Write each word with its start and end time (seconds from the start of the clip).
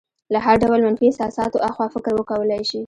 له 0.33 0.39
هر 0.45 0.55
ډول 0.63 0.79
منفي 0.87 1.07
احساساتو 1.09 1.63
اخوا 1.69 1.85
فکر 1.93 2.11
وکولی 2.15 2.61
شي. 2.69 2.79